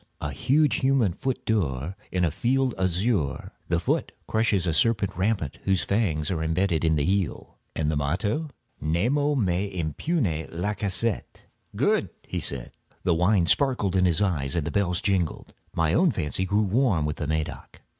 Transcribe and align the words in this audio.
"A 0.19 0.31
huge 0.31 0.77
human 0.77 1.13
foot 1.13 1.45
d'or, 1.45 1.95
in 2.11 2.25
a 2.25 2.31
field 2.31 2.73
azure; 2.79 3.51
the 3.69 3.79
foot 3.79 4.11
crushes 4.27 4.65
a 4.65 4.73
serpent 4.73 5.15
rampant 5.15 5.59
whose 5.65 5.83
fangs 5.83 6.31
are 6.31 6.41
imbedded 6.41 6.83
in 6.83 6.95
the 6.95 7.03
heel." 7.03 7.59
"And 7.75 7.91
the 7.91 7.95
motto?" 7.95 8.49
"Nemo 8.81 9.35
me 9.35 9.65
impune 9.77 10.47
lacessit." 10.51 11.45
"Good!" 11.75 12.09
he 12.27 12.39
said. 12.39 12.71
The 13.03 13.13
wine 13.13 13.45
sparkled 13.45 13.95
in 13.95 14.05
his 14.05 14.23
eyes 14.23 14.55
and 14.55 14.65
the 14.65 14.71
bells 14.71 15.01
jingled. 15.03 15.53
My 15.75 15.93
own 15.93 16.09
fancy 16.09 16.45
grew 16.45 16.63
warm 16.63 17.05
with 17.05 17.17
the 17.17 17.27
Medoc. 17.27 17.81